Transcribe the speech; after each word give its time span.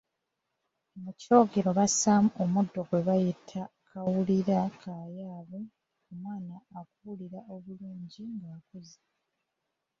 Mu 1.03 1.11
kyogero 1.21 1.69
bassaamu 1.77 2.29
omuddo 2.43 2.79
gwe 2.89 2.99
bayita 3.07 3.59
akawulira 3.77 4.57
kayambe 4.81 5.59
omwana 6.11 6.55
okuwulira 6.79 7.39
obulungi 7.53 8.23
ng’akuze. 8.37 8.99